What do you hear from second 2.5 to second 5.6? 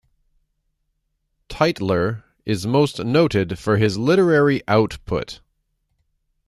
most noted for his literary output.